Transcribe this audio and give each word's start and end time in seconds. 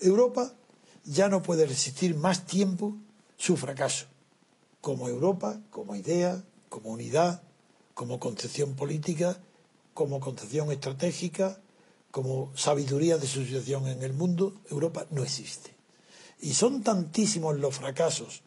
Europa 0.00 0.54
ya 1.04 1.28
no 1.28 1.42
puede 1.42 1.66
resistir 1.66 2.14
más 2.16 2.46
tiempo 2.46 2.96
su 3.36 3.56
fracaso, 3.56 4.06
como 4.80 5.08
Europa, 5.08 5.60
como 5.70 5.94
idea, 5.96 6.42
como 6.68 6.90
unidad, 6.90 7.42
como 7.94 8.18
concepción 8.18 8.74
política, 8.74 9.38
como 9.92 10.20
concepción 10.20 10.72
estratégica, 10.72 11.60
como 12.10 12.52
sabiduría 12.56 13.18
de 13.18 13.26
su 13.26 13.44
situación 13.44 13.86
en 13.88 14.02
el 14.02 14.12
mundo, 14.12 14.54
Europa 14.70 15.06
no 15.10 15.22
existe. 15.22 15.74
Y 16.40 16.54
son 16.54 16.82
tantísimos 16.82 17.58
los 17.58 17.74
fracasos 17.74 18.42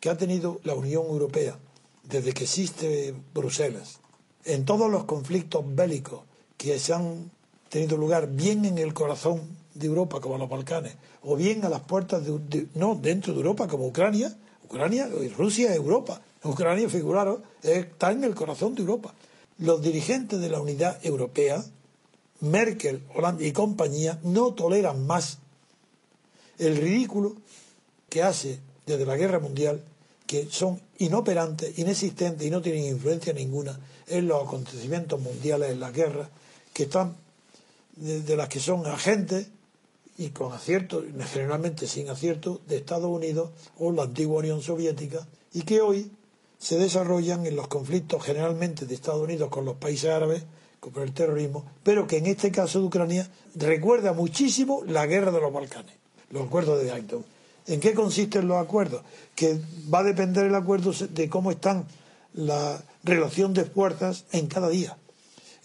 que 0.00 0.10
ha 0.10 0.16
tenido 0.16 0.60
la 0.64 0.74
Unión 0.74 1.04
Europea 1.06 1.58
desde 2.02 2.32
que 2.32 2.44
existe 2.44 3.14
Bruselas, 3.34 4.00
en 4.44 4.64
todos 4.64 4.90
los 4.90 5.04
conflictos 5.04 5.64
bélicos 5.74 6.22
que 6.56 6.78
se 6.78 6.92
han 6.94 7.30
tenido 7.68 7.96
lugar 7.96 8.28
bien 8.28 8.64
en 8.64 8.78
el 8.78 8.94
corazón 8.94 9.59
de 9.74 9.86
Europa 9.86 10.20
como 10.20 10.38
los 10.38 10.48
Balcanes 10.48 10.94
o 11.22 11.36
bien 11.36 11.64
a 11.64 11.68
las 11.68 11.80
puertas 11.82 12.24
de, 12.24 12.66
no 12.74 12.94
dentro 12.94 13.32
de 13.32 13.38
Europa 13.38 13.68
como 13.68 13.86
Ucrania 13.86 14.36
Ucrania 14.64 15.08
y 15.22 15.28
Rusia 15.28 15.74
Europa 15.74 16.20
Ucrania 16.44 16.88
figuraron 16.88 17.42
está 17.62 18.12
en 18.12 18.24
el 18.24 18.34
corazón 18.34 18.74
de 18.74 18.80
Europa. 18.82 19.14
Los 19.58 19.82
dirigentes 19.82 20.40
de 20.40 20.48
la 20.48 20.60
unidad 20.60 20.98
europea 21.04 21.62
Merkel 22.40 23.02
Holanda 23.14 23.44
y 23.44 23.52
compañía 23.52 24.18
no 24.22 24.54
toleran 24.54 25.06
más 25.06 25.38
el 26.58 26.76
ridículo 26.76 27.34
que 28.08 28.22
hace 28.22 28.58
desde 28.86 29.04
la 29.06 29.16
guerra 29.16 29.38
mundial 29.38 29.82
que 30.26 30.46
son 30.50 30.80
inoperantes, 30.98 31.78
inexistentes 31.78 32.46
y 32.46 32.50
no 32.50 32.62
tienen 32.62 32.84
influencia 32.84 33.32
ninguna 33.32 33.78
en 34.06 34.28
los 34.28 34.42
acontecimientos 34.46 35.20
mundiales, 35.20 35.70
en 35.72 35.80
las 35.80 35.92
guerras, 35.92 36.28
que 36.72 36.84
están 36.84 37.16
de, 37.96 38.36
las 38.36 38.48
que 38.48 38.60
son 38.60 38.86
agentes 38.86 39.48
y 40.18 40.30
con 40.30 40.52
acierto, 40.52 41.02
generalmente 41.32 41.86
sin 41.86 42.10
acierto, 42.10 42.60
de 42.68 42.76
Estados 42.76 43.10
Unidos 43.10 43.50
o 43.78 43.92
la 43.92 44.02
antigua 44.02 44.40
Unión 44.40 44.62
Soviética, 44.62 45.26
y 45.52 45.62
que 45.62 45.80
hoy 45.80 46.10
se 46.58 46.78
desarrollan 46.78 47.46
en 47.46 47.56
los 47.56 47.68
conflictos 47.68 48.22
generalmente 48.22 48.84
de 48.86 48.94
Estados 48.94 49.22
Unidos 49.22 49.48
con 49.48 49.64
los 49.64 49.76
países 49.76 50.10
árabes, 50.10 50.44
con 50.78 51.02
el 51.02 51.12
terrorismo, 51.12 51.64
pero 51.82 52.06
que 52.06 52.18
en 52.18 52.26
este 52.26 52.50
caso 52.50 52.80
de 52.80 52.86
Ucrania 52.86 53.30
recuerda 53.54 54.12
muchísimo 54.12 54.82
la 54.86 55.06
guerra 55.06 55.30
de 55.30 55.40
los 55.40 55.52
Balcanes, 55.52 55.94
los 56.30 56.46
acuerdos 56.46 56.80
de 56.80 56.88
Dayton. 56.88 57.24
¿En 57.66 57.80
qué 57.80 57.94
consisten 57.94 58.48
los 58.48 58.58
acuerdos? 58.58 59.02
Que 59.34 59.60
va 59.92 60.00
a 60.00 60.04
depender 60.04 60.46
el 60.46 60.54
acuerdo 60.54 60.92
de 60.92 61.28
cómo 61.28 61.50
están 61.50 61.86
la 62.34 62.82
relación 63.04 63.54
de 63.54 63.64
fuerzas 63.64 64.24
en 64.32 64.46
cada 64.46 64.68
día. 64.68 64.96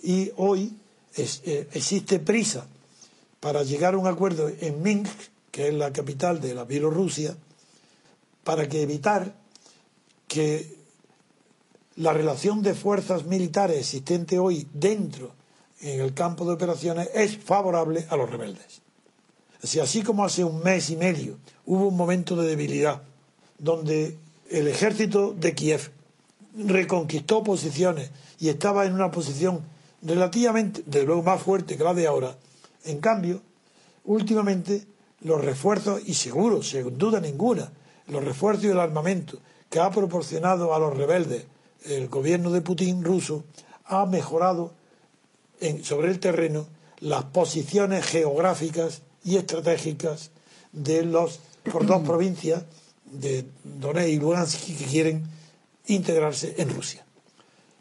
Y 0.03 0.31
hoy 0.37 0.75
eh, 1.17 1.67
existe 1.73 2.19
prisa 2.19 2.67
para 3.45 3.61
llegar 3.61 3.93
a 3.93 3.99
un 3.99 4.07
acuerdo 4.07 4.49
en 4.59 4.81
Minsk, 4.81 5.29
que 5.51 5.67
es 5.67 5.73
la 5.75 5.93
capital 5.93 6.41
de 6.41 6.55
la 6.55 6.63
Bielorrusia, 6.63 7.37
para 8.43 8.67
que 8.67 8.81
evitar 8.81 9.35
que 10.27 10.79
la 11.97 12.11
relación 12.11 12.63
de 12.63 12.73
fuerzas 12.73 13.25
militares 13.25 13.77
existente 13.77 14.39
hoy 14.39 14.67
dentro 14.73 15.31
en 15.81 16.01
el 16.01 16.15
campo 16.15 16.43
de 16.43 16.53
operaciones 16.53 17.07
es 17.13 17.37
favorable 17.37 18.07
a 18.09 18.17
los 18.17 18.31
rebeldes. 18.31 18.81
Así, 19.61 19.79
así 19.79 20.01
como 20.01 20.25
hace 20.25 20.43
un 20.43 20.63
mes 20.63 20.89
y 20.89 20.95
medio 20.95 21.37
hubo 21.67 21.89
un 21.89 21.95
momento 21.95 22.35
de 22.35 22.47
debilidad 22.47 23.03
donde 23.59 24.17
el 24.49 24.67
ejército 24.67 25.35
de 25.37 25.53
Kiev 25.53 25.91
reconquistó 26.57 27.43
posiciones 27.43 28.09
y 28.39 28.49
estaba 28.49 28.87
en 28.87 28.95
una 28.95 29.11
posición 29.11 29.61
relativamente, 30.01 30.81
de 30.87 31.03
luego 31.03 31.21
más 31.21 31.43
fuerte 31.43 31.77
que 31.77 31.83
la 31.83 31.93
de 31.93 32.07
ahora, 32.07 32.35
en 32.85 32.99
cambio, 32.99 33.41
últimamente 34.05 34.85
los 35.21 35.43
refuerzos, 35.43 36.01
y 36.05 36.13
seguro, 36.13 36.61
sin 36.61 36.97
duda 36.97 37.19
ninguna, 37.19 37.71
los 38.07 38.23
refuerzos 38.23 38.65
y 38.65 38.69
el 38.69 38.79
armamento 38.79 39.39
que 39.69 39.79
ha 39.79 39.89
proporcionado 39.89 40.73
a 40.73 40.79
los 40.79 40.95
rebeldes 40.95 41.45
el 41.85 42.07
gobierno 42.07 42.51
de 42.51 42.61
Putin 42.61 43.03
ruso, 43.03 43.43
ha 43.85 44.05
mejorado 44.05 44.73
sobre 45.83 46.09
el 46.09 46.19
terreno 46.19 46.67
las 46.99 47.25
posiciones 47.25 48.05
geográficas 48.05 49.01
y 49.23 49.37
estratégicas 49.37 50.31
de 50.71 51.03
los 51.03 51.39
por 51.71 51.85
dos 51.85 52.01
provincias 52.05 52.63
de 53.05 53.45
Donetsk 53.63 54.09
y 54.09 54.19
Lugansk 54.19 54.77
que 54.77 54.85
quieren 54.85 55.27
integrarse 55.87 56.55
en 56.57 56.69
Rusia. 56.69 57.05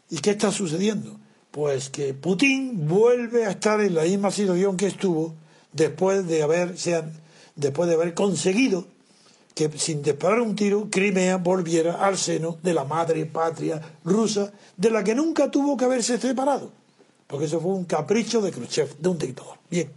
¿Y 0.09 0.19
qué 0.19 0.31
está 0.31 0.51
sucediendo? 0.51 1.17
Pues 1.55 1.89
que 1.89 2.13
Putin 2.13 2.85
vuelve 2.85 3.45
a 3.45 3.51
estar 3.51 3.79
en 3.79 3.95
la 3.95 4.03
misma 4.03 4.29
situación 4.29 4.75
que 4.75 4.87
estuvo 4.87 5.33
después 5.71 6.27
de 6.27 6.43
haber, 6.43 6.75
después 7.55 7.87
de 7.87 7.95
haber 7.95 8.13
conseguido 8.13 8.83
que 9.53 9.71
sin 9.77 10.01
disparar 10.01 10.41
un 10.41 10.57
tiro 10.57 10.89
Crimea 10.91 11.37
volviera 11.37 12.05
al 12.05 12.17
seno 12.17 12.57
de 12.61 12.73
la 12.73 12.83
madre 12.83 13.25
patria 13.25 13.81
rusa 14.03 14.51
de 14.75 14.89
la 14.89 15.01
que 15.01 15.15
nunca 15.15 15.49
tuvo 15.49 15.77
que 15.77 15.85
haberse 15.85 16.17
separado. 16.17 16.73
Porque 17.25 17.45
eso 17.45 17.61
fue 17.61 17.71
un 17.71 17.85
capricho 17.85 18.41
de 18.41 18.51
Khrushchev, 18.51 18.97
de 18.99 19.07
un 19.07 19.17
dictador. 19.17 19.57
Bien. 19.71 19.89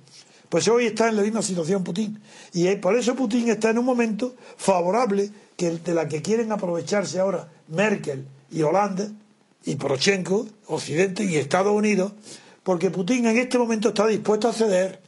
Pues 0.49 0.69
hoy 0.69 0.87
está 0.87 1.09
en 1.09 1.17
la 1.17 1.23
misma 1.23 1.43
situación 1.43 1.83
Putin. 1.83 2.23
Y 2.53 2.73
por 2.77 2.97
eso 2.97 3.17
Putin 3.17 3.49
está 3.49 3.71
en 3.71 3.79
un 3.79 3.85
momento 3.85 4.37
favorable 4.57 5.33
que 5.57 5.71
de 5.71 5.93
la 5.93 6.07
que 6.07 6.23
quieren 6.23 6.53
aprovecharse 6.53 7.19
ahora 7.19 7.49
Merkel 7.67 8.25
y 8.49 8.63
Holanda 8.63 9.11
y 9.65 9.77
Poroshenko, 9.77 10.47
Occidente 10.67 11.25
y 11.25 11.37
Estados 11.37 11.73
Unidos, 11.73 12.13
porque 12.63 12.91
Putin 12.91 13.27
en 13.27 13.39
este 13.39 13.59
momento 13.59 13.89
está 13.89 14.07
dispuesto 14.07 14.49
a 14.49 14.53
ceder, 14.53 15.01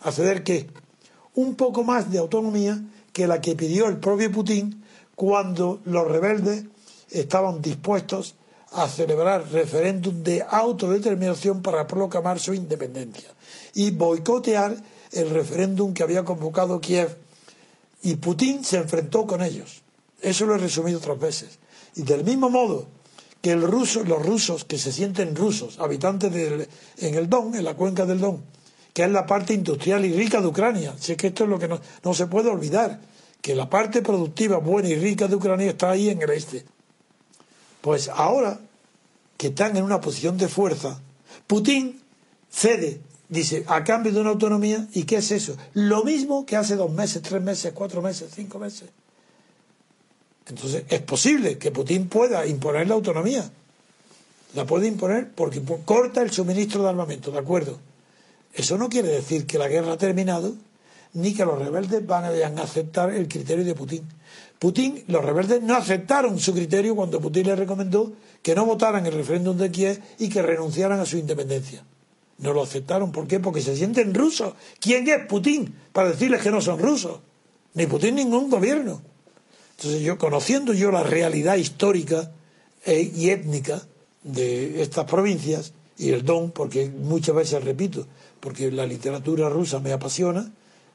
a 0.00 0.12
ceder 0.12 0.42
qué? 0.42 0.68
Un 1.34 1.54
poco 1.54 1.84
más 1.84 2.10
de 2.10 2.18
autonomía 2.18 2.80
que 3.12 3.26
la 3.26 3.40
que 3.40 3.56
pidió 3.56 3.86
el 3.86 3.98
propio 3.98 4.30
Putin 4.30 4.82
cuando 5.14 5.80
los 5.84 6.06
rebeldes 6.06 6.64
estaban 7.10 7.62
dispuestos 7.62 8.34
a 8.72 8.88
celebrar 8.88 9.50
referéndum 9.52 10.22
de 10.22 10.44
autodeterminación 10.48 11.62
para 11.62 11.86
proclamar 11.86 12.40
su 12.40 12.54
independencia 12.54 13.28
y 13.74 13.92
boicotear 13.92 14.76
el 15.12 15.30
referéndum 15.30 15.94
que 15.94 16.02
había 16.02 16.24
convocado 16.24 16.80
Kiev. 16.80 17.16
Y 18.02 18.16
Putin 18.16 18.64
se 18.64 18.78
enfrentó 18.78 19.26
con 19.26 19.42
ellos. 19.42 19.82
Eso 20.20 20.46
lo 20.46 20.56
he 20.56 20.58
resumido 20.58 20.98
otras 20.98 21.18
veces. 21.18 21.58
Y 21.94 22.02
del 22.02 22.24
mismo 22.24 22.50
modo 22.50 22.86
que 23.44 23.52
el 23.52 23.60
ruso, 23.60 24.02
los 24.04 24.24
rusos 24.24 24.64
que 24.64 24.78
se 24.78 24.90
sienten 24.90 25.36
rusos, 25.36 25.78
habitantes 25.78 26.32
del, 26.32 26.66
en 26.96 27.14
el 27.14 27.28
Don, 27.28 27.54
en 27.54 27.62
la 27.62 27.74
cuenca 27.74 28.06
del 28.06 28.18
Don, 28.18 28.42
que 28.94 29.04
es 29.04 29.10
la 29.10 29.26
parte 29.26 29.52
industrial 29.52 30.02
y 30.06 30.14
rica 30.14 30.40
de 30.40 30.46
Ucrania. 30.46 30.94
Si 30.98 31.12
es 31.12 31.18
que 31.18 31.26
esto 31.26 31.44
es 31.44 31.50
lo 31.50 31.58
que 31.58 31.68
no, 31.68 31.78
no 32.02 32.14
se 32.14 32.26
puede 32.26 32.48
olvidar, 32.48 33.02
que 33.42 33.54
la 33.54 33.68
parte 33.68 34.00
productiva 34.00 34.56
buena 34.56 34.88
y 34.88 34.94
rica 34.94 35.28
de 35.28 35.36
Ucrania 35.36 35.68
está 35.72 35.90
ahí 35.90 36.08
en 36.08 36.22
el 36.22 36.30
este. 36.30 36.64
Pues 37.82 38.08
ahora 38.08 38.60
que 39.36 39.48
están 39.48 39.76
en 39.76 39.84
una 39.84 40.00
posición 40.00 40.38
de 40.38 40.48
fuerza, 40.48 41.02
Putin 41.46 42.00
cede 42.48 43.02
Dice, 43.28 43.64
a 43.66 43.84
cambio 43.84 44.10
de 44.10 44.20
una 44.20 44.30
autonomía, 44.30 44.86
¿y 44.94 45.04
qué 45.04 45.16
es 45.16 45.30
eso? 45.32 45.54
Lo 45.74 46.02
mismo 46.02 46.46
que 46.46 46.56
hace 46.56 46.76
dos 46.76 46.90
meses, 46.90 47.20
tres 47.20 47.42
meses, 47.42 47.72
cuatro 47.74 48.00
meses, 48.00 48.30
cinco 48.34 48.58
meses. 48.58 48.88
Entonces, 50.48 50.84
es 50.88 51.00
posible 51.00 51.58
que 51.58 51.70
Putin 51.70 52.08
pueda 52.08 52.46
imponer 52.46 52.86
la 52.86 52.94
autonomía. 52.94 53.50
La 54.54 54.66
puede 54.66 54.86
imponer 54.86 55.30
porque 55.34 55.62
corta 55.84 56.22
el 56.22 56.30
suministro 56.30 56.82
de 56.82 56.90
armamento, 56.90 57.30
¿de 57.30 57.38
acuerdo? 57.38 57.78
Eso 58.52 58.78
no 58.78 58.88
quiere 58.88 59.08
decir 59.08 59.46
que 59.46 59.58
la 59.58 59.68
guerra 59.68 59.92
ha 59.92 59.98
terminado, 59.98 60.54
ni 61.14 61.34
que 61.34 61.44
los 61.44 61.58
rebeldes 61.58 62.06
van 62.06 62.24
a 62.24 62.62
aceptar 62.62 63.10
el 63.10 63.26
criterio 63.26 63.64
de 63.64 63.74
Putin. 63.74 64.06
Putin, 64.58 65.04
los 65.08 65.24
rebeldes 65.24 65.62
no 65.62 65.74
aceptaron 65.74 66.38
su 66.38 66.54
criterio 66.54 66.94
cuando 66.94 67.20
Putin 67.20 67.48
les 67.48 67.58
recomendó 67.58 68.12
que 68.42 68.54
no 68.54 68.64
votaran 68.64 69.04
el 69.06 69.12
referéndum 69.12 69.56
de 69.56 69.70
Kiev 69.70 70.00
y 70.18 70.28
que 70.28 70.42
renunciaran 70.42 71.00
a 71.00 71.06
su 71.06 71.16
independencia. 71.16 71.84
No 72.38 72.52
lo 72.52 72.62
aceptaron. 72.62 73.12
¿Por 73.12 73.26
qué? 73.26 73.40
Porque 73.40 73.60
se 73.60 73.76
sienten 73.76 74.14
rusos. 74.14 74.54
¿Quién 74.80 75.08
es 75.08 75.26
Putin 75.26 75.74
para 75.92 76.10
decirles 76.10 76.42
que 76.42 76.50
no 76.50 76.60
son 76.60 76.78
rusos? 76.78 77.20
Ni 77.74 77.86
Putin 77.86 78.16
ni 78.16 78.24
ningún 78.24 78.50
gobierno. 78.50 79.02
Entonces 79.76 80.02
yo, 80.02 80.18
conociendo 80.18 80.72
yo 80.72 80.90
la 80.90 81.02
realidad 81.02 81.56
histórica 81.56 82.30
e, 82.84 83.02
y 83.02 83.30
étnica 83.30 83.82
de 84.22 84.82
estas 84.82 85.04
provincias 85.04 85.72
y 85.96 86.10
el 86.10 86.24
don, 86.24 86.50
porque 86.50 86.88
muchas 86.88 87.34
veces 87.34 87.64
repito, 87.64 88.06
porque 88.40 88.70
la 88.70 88.86
literatura 88.86 89.48
rusa 89.48 89.80
me 89.80 89.92
apasiona 89.92 90.50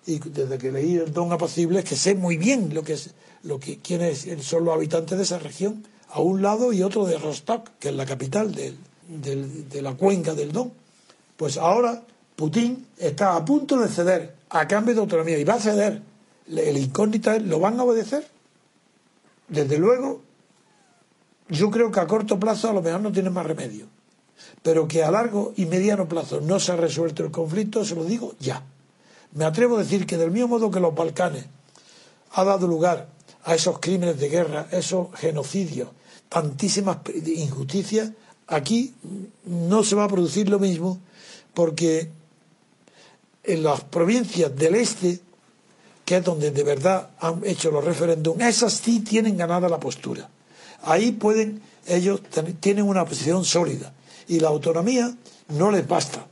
y 0.06 0.20
desde 0.20 0.58
que 0.58 0.72
leí 0.72 0.96
el 0.96 1.14
don 1.14 1.32
apacible 1.32 1.80
es 1.80 1.86
que 1.86 1.96
sé 1.96 2.16
muy 2.16 2.38
bien 2.38 2.74
lo 2.74 2.84
que 2.84 2.94
es, 2.94 3.12
lo 3.44 3.60
que 3.60 3.78
quiénes 3.78 4.28
son 4.42 4.66
los 4.66 4.74
habitantes 4.74 5.18
de 5.18 5.24
esa 5.24 5.40
región, 5.40 5.86
a 6.10 6.22
un 6.22 6.42
lado 6.42 6.74
y 6.74 6.82
otro 6.82 7.06
de 7.06 7.18
Rostov, 7.18 7.64
que 7.80 7.90
es 7.90 7.96
la 7.96 8.06
capital 8.06 8.54
de 8.54 9.82
la 9.82 9.94
cuenca 9.94 10.34
del 10.34 10.52
don. 10.52 10.72
Pues 11.38 11.58
ahora 11.58 12.04
Putin 12.36 12.88
está 12.98 13.36
a 13.36 13.46
punto 13.46 13.78
de 13.78 13.88
ceder 13.88 14.34
a 14.50 14.68
cambio 14.68 14.96
de 14.96 15.02
autonomía 15.02 15.38
y 15.38 15.44
va 15.44 15.56
a 15.56 15.60
ceder. 15.60 16.02
El 16.50 16.78
incógnita 16.78 17.38
¿lo 17.38 17.60
van 17.60 17.80
a 17.80 17.84
obedecer? 17.84 18.26
Desde 19.50 19.78
luego, 19.78 20.22
yo 21.50 21.72
creo 21.72 21.92
que 21.92 22.00
a 22.00 22.08
corto 22.08 22.40
plazo 22.40 22.70
a 22.70 22.74
lo 22.74 22.82
mejor 22.82 23.02
no 23.02 23.12
tiene 23.12 23.30
más 23.30 23.46
remedio. 23.46 23.88
Pero 24.62 24.88
que 24.88 25.04
a 25.04 25.12
largo 25.12 25.54
y 25.58 25.66
mediano 25.66 26.08
plazo 26.08 26.40
no 26.42 26.60
se 26.60 26.72
ha 26.72 26.76
resuelto 26.76 27.24
el 27.24 27.32
conflicto, 27.32 27.84
se 27.84 27.96
lo 27.96 28.06
digo 28.06 28.36
ya. 28.40 28.64
Me 29.34 29.46
atrevo 29.46 29.76
a 29.76 29.80
decir 29.80 30.06
que 30.06 30.18
del 30.18 30.32
mismo 30.32 30.50
modo 30.50 30.72
que 30.72 30.80
los 30.80 30.96
Balcanes 30.96 31.46
ha 32.32 32.44
dado 32.44 32.68
lugar 32.68 33.10
a 33.44 33.56
esos 33.56 33.80
crímenes 33.80 34.20
de 34.20 34.30
guerra, 34.30 34.68
esos 34.72 35.08
genocidios, 35.16 35.90
tantísimas 36.30 36.98
injusticias, 37.26 38.12
aquí 38.48 38.94
no 39.46 39.84
se 39.84 39.96
va 39.96 40.06
a 40.06 40.10
producir 40.10 40.50
lo 40.50 40.60
mismo 40.60 41.00
porque 41.54 42.10
en 43.44 43.64
las 43.64 43.84
provincias 43.84 44.56
del 44.56 44.76
este, 44.76 45.20
que 46.10 46.18
es 46.18 46.24
donde 46.24 46.50
de 46.50 46.64
verdad 46.64 47.12
han 47.20 47.46
hecho 47.46 47.70
los 47.70 47.86
referéndums, 47.86 48.42
esas 48.42 48.74
sí 48.74 49.02
tienen 49.02 49.38
ganada 49.38 49.70
la 49.70 49.80
postura. 49.80 50.28
Ahí 50.82 51.12
pueden, 51.12 51.62
ellos 51.86 52.22
tienen 52.60 52.86
una 52.86 53.06
posición 53.06 53.46
sólida 53.46 53.94
y 54.28 54.40
la 54.40 54.48
autonomía 54.48 55.16
no 55.50 55.70
les 55.70 55.88
basta. 55.88 56.26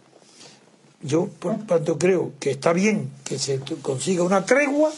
Yo, 1.03 1.27
por 1.27 1.67
tanto, 1.67 1.99
creo 1.99 2.31
que 2.39 2.49
está 2.49 2.73
bien 2.73 3.11
que 3.23 3.37
se 3.37 3.59
consiga 3.83 4.23
una 4.23 4.43
tregua 4.43 4.89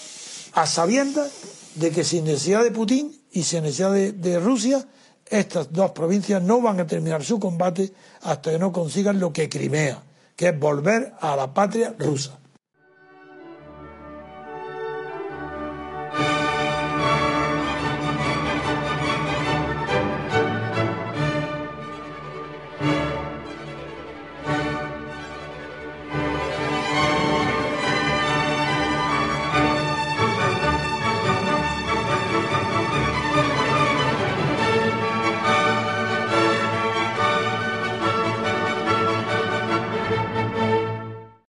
a 0.54 0.66
sabiendas 0.66 1.30
de 1.76 1.92
que 1.92 2.06
sin 2.06 2.24
necesidad 2.24 2.64
de 2.64 2.72
Putin 2.72 3.14
y 3.34 3.44
sin 3.44 3.64
necesidad 3.64 3.92
de, 3.92 4.40
Rusia, 4.40 4.88
estas 5.26 5.74
dos 5.74 5.92
provincias 5.92 6.42
no 6.42 6.62
van 6.62 6.80
a 6.80 6.88
terminar 6.88 7.22
su 7.26 7.38
combate 7.38 7.92
hasta 8.22 8.52
que 8.52 8.60
no 8.60 8.72
consigan 8.72 9.20
lo 9.20 9.34
que 9.34 9.50
Crimea, 9.50 10.02
que 10.38 10.48
es 10.48 10.58
volver 10.58 11.12
a 11.20 11.36
la 11.36 11.54
patria 11.54 11.94
rusa. 12.00 12.40